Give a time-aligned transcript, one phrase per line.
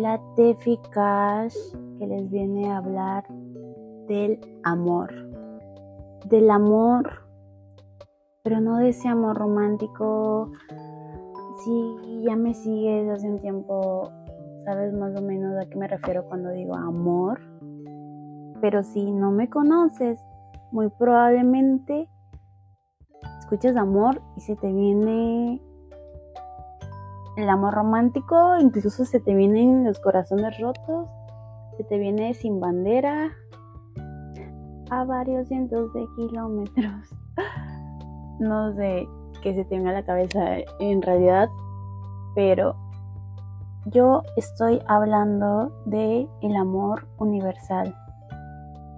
[0.00, 1.54] la Tefi Cash
[1.98, 3.24] que les viene a hablar
[4.08, 5.12] del amor.
[6.26, 7.26] Del amor,
[8.42, 10.50] pero no de ese amor romántico.
[11.62, 14.10] Si ya me sigues hace un tiempo,
[14.64, 17.38] sabes más o menos a qué me refiero cuando digo amor.
[18.62, 20.18] Pero si no me conoces,
[20.72, 22.08] muy probablemente
[23.40, 25.60] escuchas amor y se te viene
[27.40, 31.08] el amor romántico, incluso se te vienen los corazones rotos,
[31.76, 33.30] se te viene sin bandera
[34.90, 37.08] a varios cientos de kilómetros.
[38.40, 39.06] No sé
[39.42, 40.40] qué se te a la cabeza
[40.78, 41.50] en realidad,
[42.34, 42.74] pero
[43.84, 47.94] yo estoy hablando de el amor universal,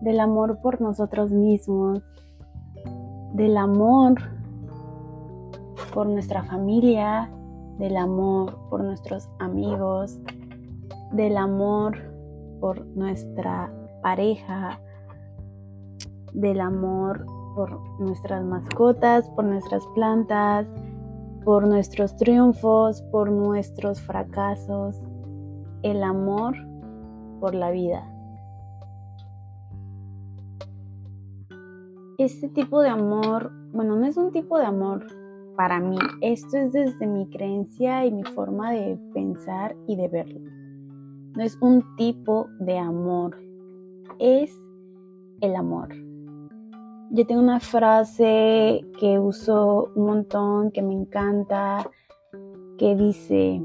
[0.00, 2.02] del amor por nosotros mismos,
[3.34, 4.14] del amor
[5.92, 7.30] por nuestra familia,
[7.78, 10.18] del amor por nuestros amigos,
[11.12, 11.96] del amor
[12.60, 13.70] por nuestra
[14.02, 14.80] pareja,
[16.32, 20.66] del amor por nuestras mascotas, por nuestras plantas,
[21.44, 25.00] por nuestros triunfos, por nuestros fracasos,
[25.82, 26.54] el amor
[27.40, 28.04] por la vida.
[32.18, 35.06] Este tipo de amor, bueno, no es un tipo de amor,
[35.56, 35.98] para mí.
[36.20, 40.40] Esto es desde mi creencia y mi forma de pensar y de verlo.
[41.34, 43.36] No es un tipo de amor,
[44.18, 44.58] es
[45.40, 45.88] el amor.
[47.10, 51.88] Yo tengo una frase que uso un montón, que me encanta,
[52.78, 53.62] que dice,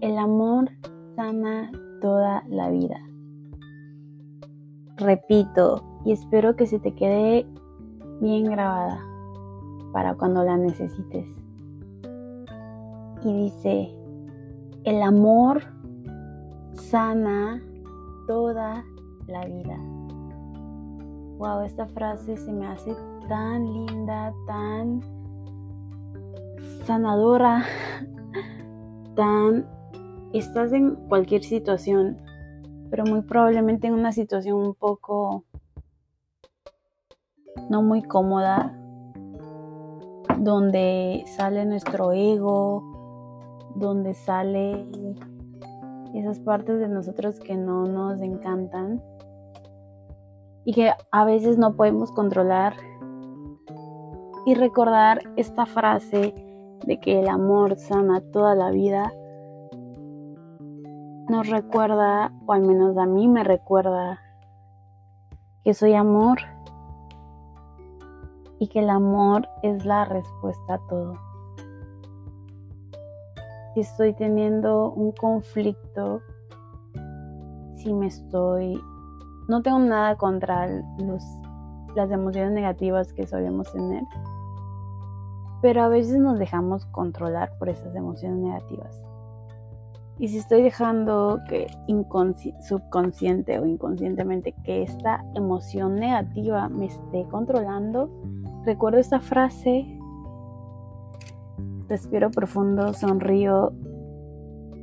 [0.00, 0.70] el amor
[1.16, 3.00] sana toda la vida.
[4.98, 7.46] Repito, y espero que se te quede
[8.20, 9.11] bien grabada
[9.92, 11.26] para cuando la necesites.
[13.24, 13.94] Y dice,
[14.84, 15.62] el amor
[16.74, 17.62] sana
[18.26, 18.84] toda
[19.26, 19.76] la vida.
[21.38, 22.96] Wow, esta frase se me hace
[23.28, 25.00] tan linda, tan
[26.84, 27.64] sanadora,
[29.16, 29.66] tan...
[30.32, 32.16] Estás en cualquier situación,
[32.90, 35.44] pero muy probablemente en una situación un poco
[37.68, 38.74] no muy cómoda,
[40.38, 42.82] donde sale nuestro ego,
[43.74, 44.86] donde sale
[46.14, 49.02] esas partes de nosotros que no nos encantan
[50.64, 52.74] y que a veces no podemos controlar.
[54.44, 56.34] Y recordar esta frase
[56.84, 59.12] de que el amor sana toda la vida
[61.28, 64.18] nos recuerda, o al menos a mí me recuerda,
[65.62, 66.40] que soy amor
[68.62, 71.18] y que el amor es la respuesta a todo.
[73.74, 76.20] Si estoy teniendo un conflicto,
[77.74, 78.80] si me estoy...
[79.48, 84.04] No tengo nada contra las emociones negativas que solemos tener,
[85.60, 89.02] pero a veces nos dejamos controlar por esas emociones negativas.
[90.20, 91.66] Y si estoy dejando que
[92.60, 98.08] subconsciente o inconscientemente que esta emoción negativa me esté controlando,
[98.64, 99.98] Recuerdo esta frase,
[101.88, 103.72] respiro profundo, sonrío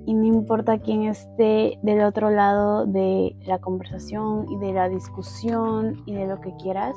[0.05, 6.01] y no importa quién esté del otro lado de la conversación y de la discusión
[6.05, 6.93] y de lo que quieras,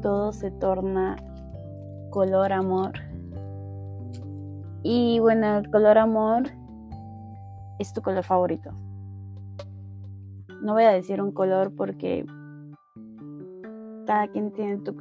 [0.00, 1.16] todo se torna
[2.10, 2.92] color amor.
[4.84, 6.44] Y bueno, el color amor
[7.80, 8.70] es tu color favorito.
[10.62, 12.24] No voy a decir un color porque
[14.06, 14.94] cada quien tiene tu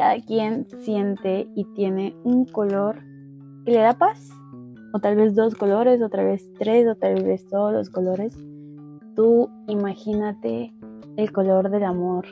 [0.00, 3.02] cada quien siente y tiene un color
[3.66, 4.30] que le da paz.
[4.94, 8.34] O tal vez dos colores o tal vez tres o tal vez todos los colores.
[9.14, 10.72] Tú imagínate
[11.18, 12.24] el color del amor.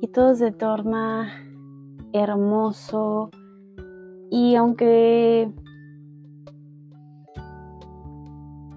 [0.00, 1.32] Y todo se torna
[2.12, 3.30] hermoso.
[4.30, 5.52] Y aunque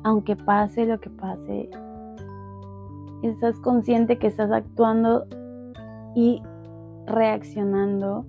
[0.03, 1.69] aunque pase lo que pase
[3.21, 5.27] estás consciente que estás actuando
[6.15, 6.41] y
[7.05, 8.25] reaccionando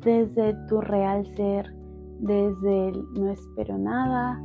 [0.00, 1.74] desde tu real ser,
[2.20, 4.40] desde el no espero nada,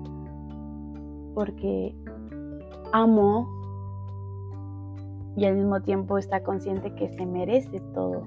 [1.35, 1.95] porque
[2.91, 3.47] amo
[5.35, 8.23] y al mismo tiempo está consciente que se merece todo.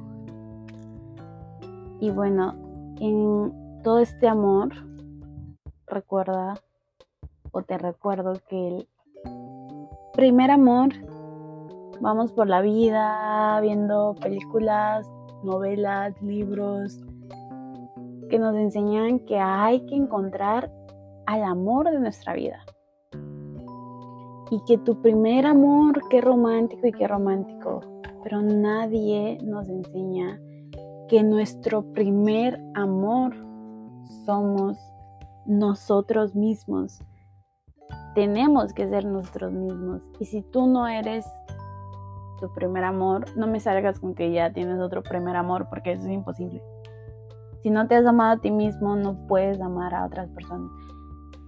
[2.01, 2.55] Y bueno,
[3.01, 3.53] en
[3.83, 4.71] todo este amor,
[5.87, 6.55] recuerda
[7.53, 8.89] o te recuerdo que el
[10.15, 10.91] primer amor
[12.01, 15.11] vamos por la vida viendo películas,
[15.43, 17.01] novelas, libros
[18.29, 20.71] que nos enseñan que hay que encontrar
[21.27, 22.65] al amor de nuestra vida.
[24.51, 27.81] Y que tu primer amor, qué romántico y qué romántico,
[28.23, 30.41] pero nadie nos enseña
[31.09, 33.35] que nuestro primer amor
[34.25, 34.79] somos
[35.47, 37.01] nosotros mismos.
[38.15, 40.03] Tenemos que ser nosotros mismos.
[40.21, 41.27] Y si tú no eres
[42.41, 46.05] tu primer amor, no me salgas con que ya tienes otro primer amor, porque eso
[46.05, 46.63] es imposible.
[47.63, 50.71] Si no te has amado a ti mismo, no puedes amar a otras personas.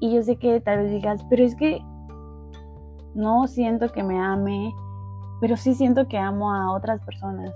[0.00, 1.82] Y yo sé que tal vez digas, pero es que
[3.14, 4.74] no siento que me ame,
[5.40, 7.50] pero sí siento que amo a otras personas.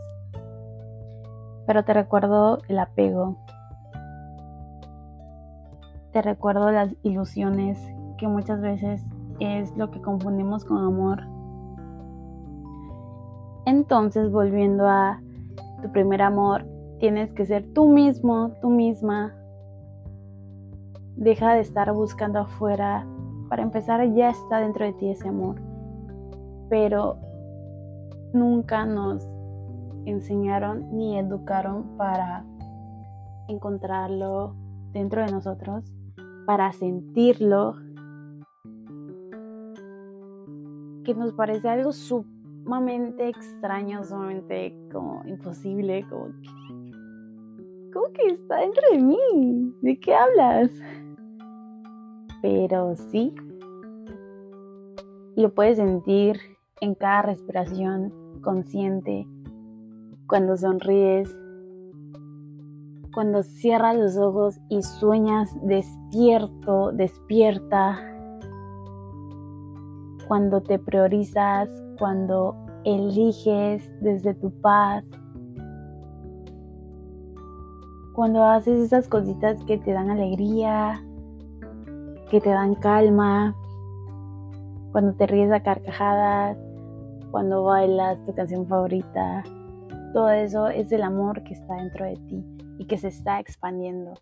[1.67, 3.37] Pero te recuerdo el apego.
[6.13, 7.79] Te recuerdo las ilusiones,
[8.19, 9.03] que muchas veces
[9.39, 11.23] es lo que confundimos con amor.
[13.67, 15.21] Entonces, volviendo a
[15.83, 16.65] tu primer amor,
[16.99, 19.35] tienes que ser tú mismo, tú misma.
[21.17, 23.07] Deja de estar buscando afuera.
[23.49, 25.57] Para empezar, ya está dentro de ti ese amor.
[26.69, 27.17] Pero
[28.33, 29.27] nunca nos
[30.05, 32.45] enseñaron ni educaron para
[33.49, 34.55] encontrarlo
[34.93, 35.85] dentro de nosotros,
[36.47, 37.75] para sentirlo,
[41.05, 41.93] que nos parece algo
[42.63, 49.75] sumamente extraño, sumamente como imposible, como que, ¿cómo que está dentro de mí?
[49.83, 50.71] ¿De qué hablas?
[52.43, 53.35] Pero sí,
[55.37, 56.39] lo puedes sentir
[56.81, 58.13] en cada respiración
[58.43, 59.27] consciente,
[60.27, 61.37] cuando sonríes,
[63.13, 67.99] cuando cierras los ojos y sueñas despierto, despierta,
[70.29, 71.69] cuando te priorizas,
[72.01, 75.05] cuando eliges desde tu paz,
[78.15, 81.05] cuando haces esas cositas que te dan alegría,
[82.31, 83.55] que te dan calma,
[84.93, 86.57] cuando te ríes a carcajadas,
[87.31, 89.45] cuando bailas tu canción favorita,
[90.15, 92.45] todo eso es el amor que está dentro de ti
[92.79, 94.15] y que se está expandiendo.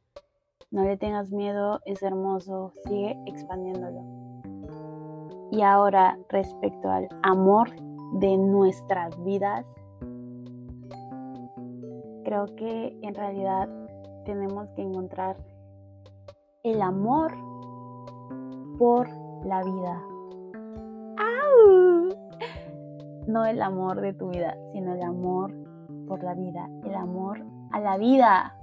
[0.72, 4.27] No le tengas miedo, es hermoso, sigue expandiéndolo.
[5.50, 7.70] Y ahora respecto al amor
[8.14, 9.64] de nuestras vidas,
[12.24, 13.68] creo que en realidad
[14.24, 15.36] tenemos que encontrar
[16.62, 17.32] el amor
[18.78, 19.08] por
[19.44, 20.02] la vida.
[23.26, 25.52] No el amor de tu vida, sino el amor
[26.06, 28.56] por la vida, el amor a la vida.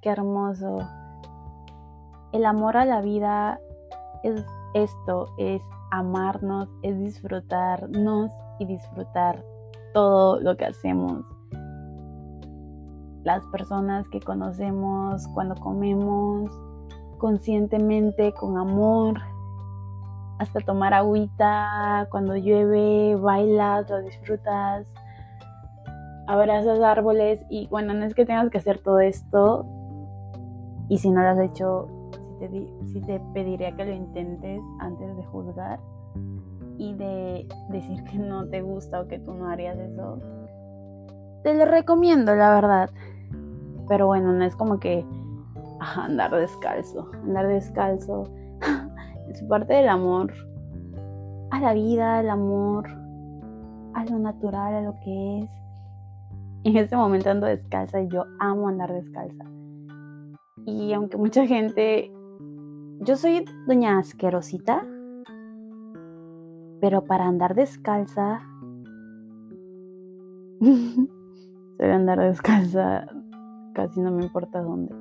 [0.00, 0.78] Qué hermoso.
[2.32, 3.60] El amor a la vida
[4.22, 4.42] es
[4.82, 9.44] esto, es amarnos, es disfrutarnos y disfrutar
[9.94, 11.24] todo lo que hacemos.
[13.24, 16.50] Las personas que conocemos cuando comemos
[17.18, 19.20] conscientemente, con amor,
[20.38, 24.86] hasta tomar agüita, cuando llueve, bailas, lo disfrutas
[26.26, 29.66] abrazas árboles y bueno, no es que tengas que hacer todo esto
[30.88, 31.88] y si no lo has hecho,
[32.38, 32.48] te,
[33.00, 35.80] te pediría que lo intentes antes de juzgar
[36.78, 40.18] y de decir que no te gusta o que tú no harías eso.
[41.42, 42.90] Te lo recomiendo, la verdad.
[43.88, 45.04] Pero bueno, no es como que
[45.80, 47.10] andar descalzo.
[47.24, 48.24] Andar descalzo
[49.30, 50.32] es parte del amor
[51.50, 52.88] a la vida, al amor,
[53.94, 55.50] a lo natural, a lo que es
[56.66, 59.44] en este momento ando descalza y yo amo andar descalza.
[60.66, 62.10] Y aunque mucha gente,
[63.00, 64.86] yo soy doña asquerosita,
[66.80, 68.42] pero para andar descalza,
[70.60, 73.06] soy andar descalza,
[73.74, 74.94] casi no me importa dónde.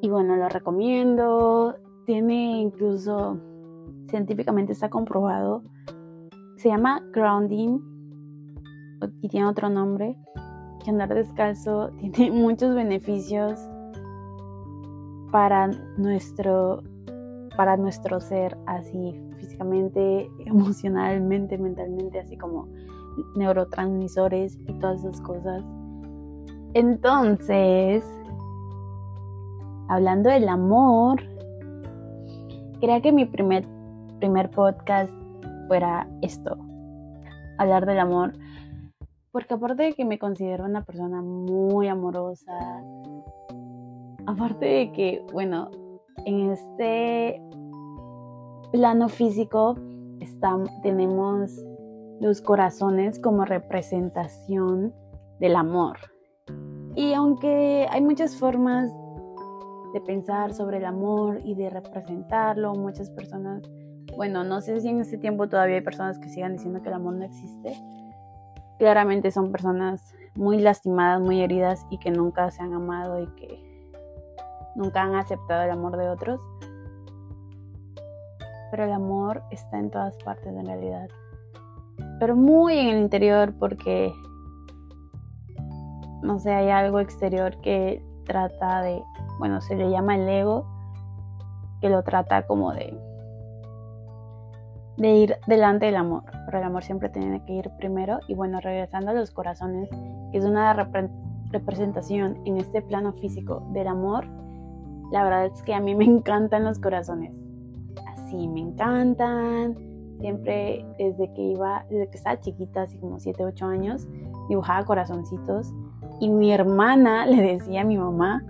[0.00, 3.38] Y bueno, lo recomiendo, tiene incluso,
[4.08, 5.62] científicamente está comprobado,
[6.56, 7.80] se llama grounding
[9.20, 10.16] y tiene otro nombre,
[10.82, 13.60] que andar descalzo tiene muchos beneficios
[15.30, 16.82] para nuestro,
[17.56, 22.68] para nuestro ser, así físicamente, emocionalmente, mentalmente, así como
[23.36, 25.64] neurotransmisores y todas esas cosas.
[26.74, 28.04] Entonces,
[29.88, 31.22] hablando del amor,
[32.80, 33.66] quería que mi primer,
[34.18, 35.10] primer podcast
[35.68, 36.56] fuera esto,
[37.58, 38.34] hablar del amor,
[39.32, 42.52] porque aparte de que me considero una persona muy amorosa,
[44.26, 45.70] aparte de que, bueno,
[46.24, 47.40] en este
[48.72, 49.76] plano físico
[50.82, 51.64] tenemos
[52.20, 54.92] los corazones como representación
[55.40, 55.98] del amor.
[56.94, 58.90] Y aunque hay muchas formas
[59.92, 62.74] de pensar sobre el amor y de representarlo.
[62.74, 63.62] Muchas personas,
[64.16, 66.94] bueno, no sé si en este tiempo todavía hay personas que sigan diciendo que el
[66.94, 67.72] amor no existe.
[68.78, 73.65] Claramente son personas muy lastimadas, muy heridas y que nunca se han amado y que
[74.76, 76.40] nunca han aceptado el amor de otros.
[78.70, 81.08] Pero el amor está en todas partes en realidad.
[82.20, 84.12] Pero muy en el interior porque,
[86.22, 89.02] no sé, hay algo exterior que trata de,
[89.38, 90.66] bueno, se le llama el ego,
[91.80, 92.98] que lo trata como de,
[94.96, 98.18] de ir delante del amor, pero el amor siempre tiene que ir primero.
[98.28, 99.88] Y bueno, regresando a los corazones,
[100.32, 100.72] que es una
[101.50, 104.26] representación en este plano físico del amor,
[105.12, 107.32] la verdad es que a mí me encantan los corazones.
[108.06, 109.76] Así, me encantan.
[110.20, 114.08] Siempre desde que iba, desde que estaba chiquita, así como 7, 8 años,
[114.48, 115.72] dibujaba corazoncitos
[116.20, 118.42] y mi hermana le decía a mi mamá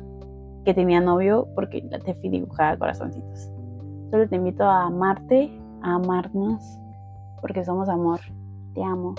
[0.65, 3.51] que tenía novio porque la Tefi dibujaba corazoncitos.
[4.11, 5.51] Solo te invito a amarte,
[5.83, 6.63] a amarnos,
[7.41, 8.21] porque somos amor.
[8.75, 9.15] Te amo.